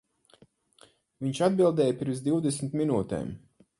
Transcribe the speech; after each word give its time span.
Viņš 1.25 1.41
atbildēja 1.49 1.99
pirms 1.99 2.23
divdesmit 2.29 2.77
minūtēm. 2.83 3.31